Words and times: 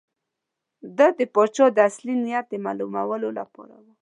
ده 0.97 1.07
د 1.17 1.19
پاچا 1.33 1.65
د 1.73 1.77
اصلي 1.89 2.15
نیت 2.23 2.45
د 2.49 2.53
معلومولو 2.65 3.29
لپاره. 3.39 3.75